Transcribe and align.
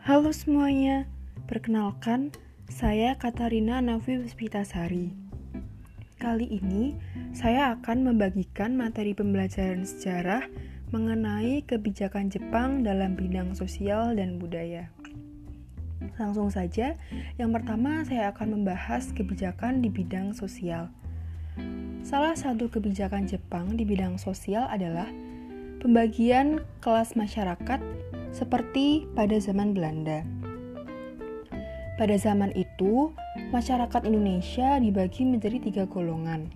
Halo 0.00 0.32
semuanya, 0.32 1.04
perkenalkan 1.44 2.32
saya 2.72 3.20
Katarina 3.20 3.84
Nafi 3.84 4.16
Puspitasari. 4.16 5.12
Kali 6.16 6.56
ini 6.56 6.96
saya 7.36 7.76
akan 7.76 8.08
membagikan 8.08 8.80
materi 8.80 9.12
pembelajaran 9.12 9.84
sejarah 9.84 10.48
mengenai 10.88 11.60
kebijakan 11.68 12.32
Jepang 12.32 12.80
dalam 12.80 13.12
bidang 13.12 13.52
sosial 13.52 14.16
dan 14.16 14.40
budaya. 14.40 14.88
Langsung 16.16 16.48
saja, 16.48 16.96
yang 17.36 17.52
pertama 17.52 18.00
saya 18.08 18.32
akan 18.32 18.56
membahas 18.56 19.12
kebijakan 19.12 19.84
di 19.84 19.92
bidang 19.92 20.32
sosial. 20.32 20.88
Salah 22.00 22.32
satu 22.32 22.72
kebijakan 22.72 23.28
Jepang 23.28 23.76
di 23.76 23.84
bidang 23.84 24.16
sosial 24.16 24.64
adalah 24.64 25.12
pembagian 25.84 26.64
kelas 26.80 27.20
masyarakat 27.20 27.84
seperti 28.30 29.06
pada 29.14 29.36
zaman 29.38 29.74
Belanda. 29.74 30.22
Pada 32.00 32.16
zaman 32.16 32.48
itu, 32.56 33.12
masyarakat 33.52 34.08
Indonesia 34.08 34.80
dibagi 34.80 35.28
menjadi 35.28 35.60
tiga 35.60 35.84
golongan, 35.84 36.48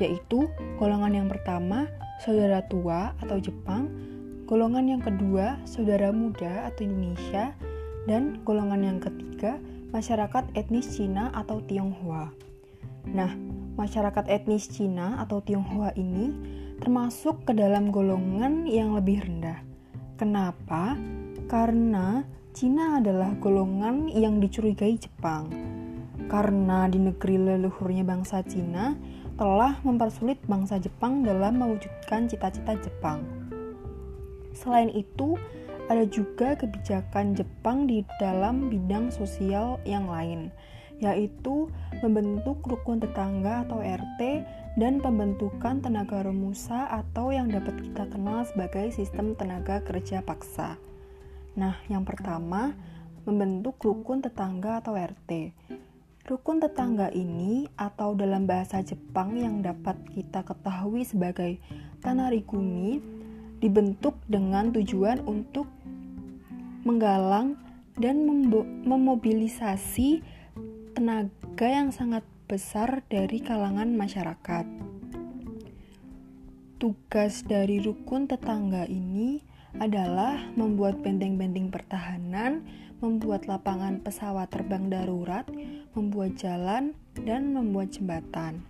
yaitu 0.00 0.48
golongan 0.80 1.12
yang 1.12 1.28
pertama, 1.28 1.84
saudara 2.24 2.64
tua 2.64 3.12
atau 3.20 3.36
Jepang, 3.36 3.92
golongan 4.48 4.88
yang 4.88 5.02
kedua, 5.04 5.60
saudara 5.68 6.08
muda 6.16 6.72
atau 6.72 6.88
Indonesia, 6.88 7.52
dan 8.08 8.40
golongan 8.46 8.88
yang 8.88 8.98
ketiga, 9.02 9.60
masyarakat 9.92 10.48
etnis 10.56 10.96
Cina 10.96 11.28
atau 11.36 11.60
Tionghoa. 11.60 12.32
Nah, 13.12 13.36
masyarakat 13.76 14.32
etnis 14.32 14.70
Cina 14.70 15.20
atau 15.20 15.44
Tionghoa 15.44 15.92
ini 15.98 16.32
termasuk 16.80 17.44
ke 17.44 17.52
dalam 17.52 17.92
golongan 17.92 18.64
yang 18.64 18.96
lebih 18.96 19.20
rendah. 19.28 19.60
Kenapa? 20.16 20.96
Karena 21.44 22.24
Cina 22.56 22.96
adalah 22.96 23.36
golongan 23.36 24.08
yang 24.08 24.40
dicurigai 24.40 24.96
Jepang. 24.96 25.52
Karena 26.32 26.88
di 26.88 26.96
negeri 26.96 27.36
leluhurnya 27.36 28.00
bangsa 28.00 28.40
Cina 28.40 28.96
telah 29.36 29.76
mempersulit 29.84 30.40
bangsa 30.48 30.80
Jepang 30.80 31.20
dalam 31.20 31.60
mewujudkan 31.60 32.32
cita-cita 32.32 32.80
Jepang. 32.80 33.28
Selain 34.56 34.88
itu, 34.88 35.36
ada 35.92 36.08
juga 36.08 36.56
kebijakan 36.56 37.36
Jepang 37.36 37.84
di 37.84 38.00
dalam 38.16 38.72
bidang 38.72 39.12
sosial 39.12 39.76
yang 39.84 40.08
lain, 40.08 40.48
yaitu 41.00 41.68
membentuk 42.00 42.64
rukun 42.64 43.00
tetangga 43.00 43.68
atau 43.68 43.84
RT 43.84 44.20
dan 44.76 45.00
pembentukan 45.00 45.80
tenaga 45.80 46.24
romusa 46.24 46.88
atau 46.88 47.32
yang 47.32 47.48
dapat 47.48 47.80
kita 47.80 48.08
kenal 48.12 48.44
sebagai 48.44 48.92
sistem 48.92 49.32
tenaga 49.36 49.80
kerja 49.84 50.20
paksa. 50.20 50.76
Nah, 51.56 51.80
yang 51.88 52.04
pertama, 52.04 52.76
membentuk 53.24 53.80
rukun 53.80 54.20
tetangga 54.20 54.84
atau 54.84 54.92
RT. 54.96 55.52
Rukun 56.26 56.58
tetangga 56.58 57.08
ini 57.14 57.70
atau 57.78 58.12
dalam 58.12 58.44
bahasa 58.44 58.82
Jepang 58.82 59.38
yang 59.38 59.62
dapat 59.62 59.96
kita 60.12 60.42
ketahui 60.42 61.06
sebagai 61.06 61.56
tanarigumi 62.02 63.00
dibentuk 63.62 64.18
dengan 64.28 64.74
tujuan 64.74 65.24
untuk 65.24 65.70
menggalang 66.84 67.56
dan 67.96 68.20
memobilisasi 68.84 70.20
tenaga 70.96 71.68
yang 71.68 71.92
sangat 71.92 72.24
besar 72.48 73.04
dari 73.12 73.44
kalangan 73.44 73.92
masyarakat. 73.92 74.64
Tugas 76.80 77.44
dari 77.44 77.84
rukun 77.84 78.24
tetangga 78.24 78.88
ini 78.88 79.44
adalah 79.76 80.40
membuat 80.56 81.04
benteng-benteng 81.04 81.68
pertahanan, 81.68 82.64
membuat 83.04 83.44
lapangan 83.44 84.00
pesawat 84.00 84.48
terbang 84.48 84.88
darurat, 84.88 85.44
membuat 85.92 86.32
jalan, 86.40 86.96
dan 87.12 87.52
membuat 87.52 87.92
jembatan. 87.92 88.64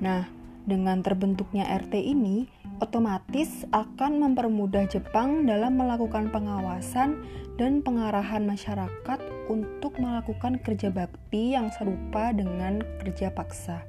Nah, 0.00 0.24
dengan 0.62 1.02
terbentuknya 1.02 1.66
RT 1.66 1.98
ini, 1.98 2.46
otomatis 2.78 3.66
akan 3.74 4.22
mempermudah 4.22 4.86
Jepang 4.86 5.42
dalam 5.42 5.74
melakukan 5.74 6.30
pengawasan 6.30 7.18
dan 7.58 7.82
pengarahan 7.82 8.46
masyarakat 8.46 9.20
untuk 9.50 9.98
melakukan 9.98 10.62
kerja 10.62 10.94
bakti 10.94 11.58
yang 11.58 11.74
serupa 11.74 12.30
dengan 12.30 12.78
kerja 13.02 13.34
paksa. 13.34 13.82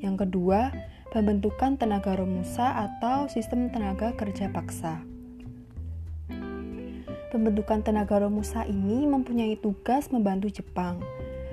Yang 0.00 0.26
kedua, 0.26 0.72
pembentukan 1.12 1.76
tenaga 1.76 2.16
romusa 2.16 2.88
atau 2.88 3.28
sistem 3.28 3.68
tenaga 3.68 4.16
kerja 4.16 4.48
paksa. 4.48 5.04
Pembentukan 7.32 7.80
tenaga 7.80 8.20
romusa 8.20 8.64
ini 8.68 9.08
mempunyai 9.08 9.56
tugas 9.56 10.12
membantu 10.12 10.52
Jepang. 10.52 11.00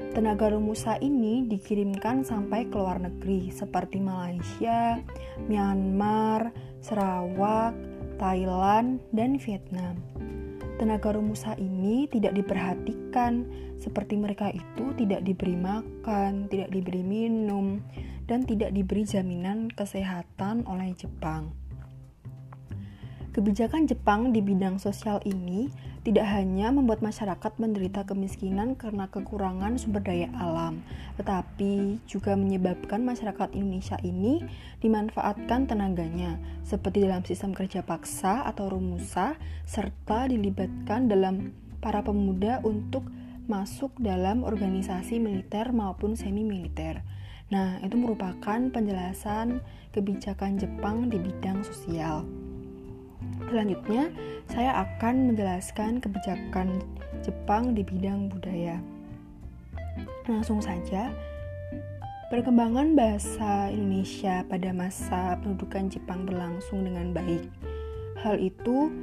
Tenaga 0.10 0.52
romusa 0.52 0.98
ini 1.00 1.46
dikirimkan 1.46 2.26
sampai 2.26 2.68
ke 2.68 2.76
luar 2.76 2.98
negeri 3.00 3.54
seperti 3.54 4.02
Malaysia, 4.02 4.98
Myanmar, 5.46 6.50
Sarawak, 6.82 7.78
Thailand, 8.18 9.00
dan 9.14 9.38
Vietnam 9.38 9.96
tenaga 10.80 11.12
rumusa 11.12 11.60
ini 11.60 12.08
tidak 12.08 12.40
diperhatikan, 12.40 13.44
seperti 13.84 14.16
mereka 14.16 14.48
itu 14.48 14.96
tidak 14.96 15.28
diberi 15.28 15.60
makan, 15.60 16.48
tidak 16.48 16.72
diberi 16.72 17.04
minum, 17.04 17.84
dan 18.24 18.48
tidak 18.48 18.72
diberi 18.72 19.04
jaminan 19.04 19.68
kesehatan 19.76 20.64
oleh 20.64 20.96
Jepang. 20.96 21.52
Kebijakan 23.30 23.86
Jepang 23.86 24.34
di 24.34 24.42
bidang 24.42 24.82
sosial 24.82 25.22
ini 25.22 25.70
tidak 26.02 26.26
hanya 26.34 26.74
membuat 26.74 27.06
masyarakat 27.06 27.62
menderita 27.62 28.02
kemiskinan 28.02 28.74
karena 28.74 29.06
kekurangan 29.06 29.78
sumber 29.78 30.02
daya 30.02 30.34
alam, 30.34 30.82
tetapi 31.22 32.02
juga 32.10 32.34
menyebabkan 32.34 33.06
masyarakat 33.06 33.54
Indonesia 33.54 34.02
ini 34.02 34.42
dimanfaatkan 34.82 35.70
tenaganya, 35.70 36.42
seperti 36.66 37.06
dalam 37.06 37.22
sistem 37.22 37.54
kerja 37.54 37.86
paksa 37.86 38.50
atau 38.50 38.74
rumusa, 38.74 39.38
serta 39.62 40.26
dilibatkan 40.26 41.06
dalam 41.06 41.54
para 41.86 42.02
pemuda 42.02 42.66
untuk 42.66 43.06
masuk 43.46 43.94
dalam 44.02 44.42
organisasi 44.42 45.22
militer 45.22 45.70
maupun 45.70 46.18
semi-militer. 46.18 47.06
Nah, 47.54 47.78
itu 47.86 47.94
merupakan 47.94 48.58
penjelasan 48.74 49.62
kebijakan 49.94 50.58
Jepang 50.58 51.14
di 51.14 51.22
bidang 51.22 51.62
sosial. 51.62 52.49
Selanjutnya, 53.50 54.14
saya 54.50 54.86
akan 54.86 55.34
menjelaskan 55.34 56.02
kebijakan 56.02 56.82
Jepang 57.26 57.74
di 57.74 57.82
bidang 57.82 58.30
budaya. 58.30 58.78
Langsung 60.30 60.62
saja, 60.62 61.10
perkembangan 62.30 62.94
bahasa 62.94 63.74
Indonesia 63.74 64.46
pada 64.46 64.70
masa 64.70 65.42
pendudukan 65.42 65.90
Jepang 65.90 66.30
berlangsung 66.30 66.86
dengan 66.86 67.10
baik. 67.12 67.50
Hal 68.22 68.38
itu 68.38 68.94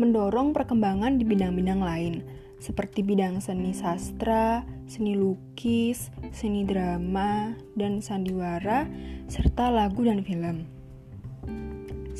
mendorong 0.00 0.56
perkembangan 0.56 1.20
di 1.20 1.28
bidang-bidang 1.28 1.84
lain, 1.84 2.24
seperti 2.56 3.04
bidang 3.04 3.44
seni 3.44 3.76
sastra, 3.76 4.64
seni 4.88 5.12
lukis, 5.12 6.08
seni 6.32 6.64
drama, 6.64 7.52
dan 7.76 8.00
sandiwara, 8.00 8.88
serta 9.28 9.68
lagu 9.68 10.00
dan 10.08 10.24
film. 10.24 10.79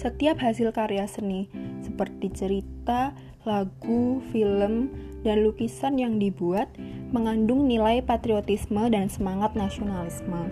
Setiap 0.01 0.41
hasil 0.41 0.73
karya 0.73 1.05
seni 1.05 1.53
seperti 1.85 2.33
cerita, 2.33 3.13
lagu, 3.45 4.25
film, 4.33 4.89
dan 5.21 5.45
lukisan 5.45 6.01
yang 6.01 6.17
dibuat 6.17 6.73
mengandung 7.13 7.69
nilai 7.69 8.01
patriotisme 8.01 8.89
dan 8.89 9.13
semangat 9.13 9.53
nasionalisme. 9.53 10.49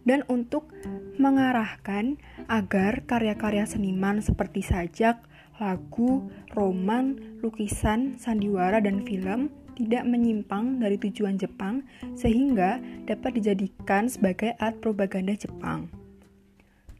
dan 0.03 0.27
untuk 0.27 0.71
mengarahkan 1.15 2.19
agar 2.51 3.07
karya-karya 3.07 3.63
seniman 3.63 4.19
seperti 4.19 4.65
sajak, 4.65 5.23
lagu, 5.61 6.27
roman, 6.51 7.39
lukisan, 7.39 8.19
sandiwara, 8.19 8.83
dan 8.83 9.05
film 9.07 9.53
tidak 9.73 10.05
menyimpang 10.05 10.77
dari 10.77 10.97
tujuan 11.01 11.37
Jepang 11.37 11.85
sehingga 12.13 12.77
dapat 13.09 13.41
dijadikan 13.41 14.05
sebagai 14.09 14.53
alat 14.61 14.77
propaganda 14.81 15.33
Jepang. 15.33 15.89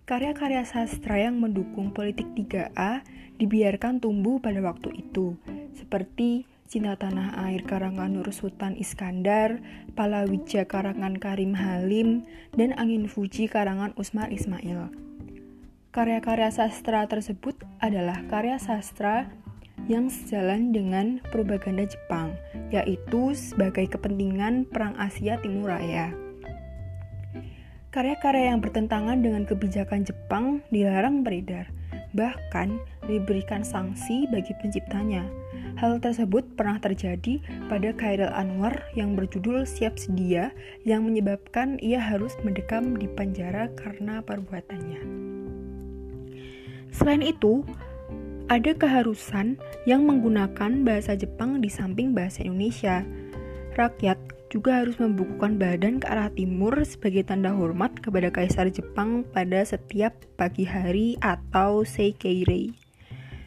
Karya-karya 0.04 0.68
sastra 0.68 1.16
yang 1.16 1.40
mendukung 1.40 1.96
politik 1.96 2.28
3A 2.36 3.08
dibiarkan 3.40 4.04
tumbuh 4.04 4.36
pada 4.44 4.60
waktu 4.60 5.00
itu, 5.00 5.40
seperti 5.72 6.44
Cinta 6.74 6.98
Tanah 6.98 7.38
Air 7.46 7.70
karangan 7.70 8.10
Nur 8.10 8.34
Sultan 8.34 8.74
Iskandar, 8.74 9.62
Palawija 9.94 10.66
karangan 10.66 11.22
Karim 11.22 11.54
Halim, 11.54 12.26
dan 12.58 12.74
Angin 12.82 13.06
Fuji 13.06 13.46
karangan 13.46 13.94
Usmar 13.94 14.34
Ismail. 14.34 14.90
Karya-karya 15.94 16.50
sastra 16.50 17.06
tersebut 17.06 17.62
adalah 17.78 18.26
karya 18.26 18.58
sastra 18.58 19.30
yang 19.86 20.10
sejalan 20.10 20.74
dengan 20.74 21.22
propaganda 21.30 21.86
Jepang, 21.86 22.34
yaitu 22.74 23.38
sebagai 23.38 23.94
kepentingan 23.94 24.66
Perang 24.66 24.98
Asia 24.98 25.38
Timur 25.46 25.78
Raya. 25.78 26.10
Karya-karya 27.94 28.50
yang 28.50 28.66
bertentangan 28.66 29.22
dengan 29.22 29.46
kebijakan 29.46 30.10
Jepang 30.10 30.66
dilarang 30.74 31.22
beredar 31.22 31.70
bahkan 32.14 32.78
diberikan 33.10 33.66
sanksi 33.66 34.30
bagi 34.30 34.54
penciptanya. 34.62 35.26
Hal 35.74 35.98
tersebut 35.98 36.46
pernah 36.54 36.78
terjadi 36.78 37.42
pada 37.66 37.90
Khairil 37.98 38.30
Anwar 38.30 38.86
yang 38.94 39.18
berjudul 39.18 39.66
Siap 39.66 39.98
Sedia 39.98 40.54
yang 40.86 41.10
menyebabkan 41.10 41.82
ia 41.82 41.98
harus 41.98 42.38
mendekam 42.46 42.94
di 42.94 43.10
penjara 43.10 43.74
karena 43.74 44.22
perbuatannya. 44.22 45.02
Selain 46.94 47.26
itu, 47.26 47.66
ada 48.54 48.72
keharusan 48.78 49.58
yang 49.90 50.06
menggunakan 50.06 50.86
bahasa 50.86 51.18
Jepang 51.18 51.58
di 51.58 51.74
samping 51.74 52.14
bahasa 52.14 52.46
Indonesia. 52.46 53.02
Rakyat 53.74 54.20
juga 54.54 54.86
harus 54.86 55.02
membukukan 55.02 55.58
badan 55.58 55.98
ke 55.98 56.06
arah 56.06 56.30
timur 56.30 56.78
sebagai 56.86 57.26
tanda 57.26 57.50
hormat 57.50 57.98
kepada 57.98 58.30
Kaisar 58.30 58.70
Jepang 58.70 59.26
pada 59.34 59.66
setiap 59.66 60.14
pagi 60.38 60.70
hari 60.70 61.18
atau 61.18 61.82
Seikeirei. 61.82 62.83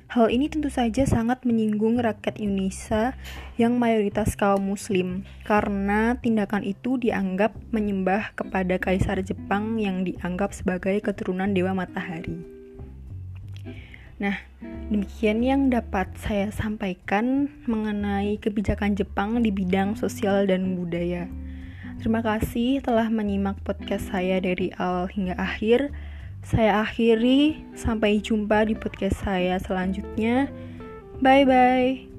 Hal 0.06 0.30
ini 0.30 0.46
tentu 0.46 0.70
saja 0.70 1.02
sangat 1.02 1.42
menyinggung 1.42 1.98
rakyat 1.98 2.38
Indonesia 2.38 3.18
yang 3.58 3.74
mayoritas 3.74 4.38
kaum 4.38 4.62
muslim 4.62 5.26
karena 5.42 6.14
tindakan 6.22 6.62
itu 6.62 6.94
dianggap 6.94 7.58
menyembah 7.74 8.30
kepada 8.38 8.78
Kaisar 8.78 9.18
Jepang 9.26 9.82
yang 9.82 10.06
dianggap 10.06 10.54
sebagai 10.54 11.02
keturunan 11.02 11.50
Dewa 11.50 11.74
Matahari. 11.74 12.38
Nah, 14.22 14.38
demikian 14.88 15.42
yang 15.42 15.74
dapat 15.74 16.08
saya 16.22 16.54
sampaikan 16.54 17.50
mengenai 17.66 18.38
kebijakan 18.38 18.94
Jepang 18.94 19.42
di 19.42 19.50
bidang 19.50 19.98
sosial 19.98 20.46
dan 20.46 20.78
budaya. 20.78 21.26
Terima 21.98 22.22
kasih 22.22 22.78
telah 22.80 23.10
menyimak 23.10 23.58
podcast 23.66 24.08
saya 24.14 24.38
dari 24.38 24.70
awal 24.78 25.10
hingga 25.10 25.34
akhir. 25.34 25.90
Saya 26.46 26.86
akhiri, 26.86 27.58
sampai 27.74 28.22
jumpa 28.22 28.70
di 28.70 28.78
podcast 28.78 29.18
saya 29.26 29.58
selanjutnya. 29.58 30.46
Bye 31.18 31.42
bye. 31.42 32.15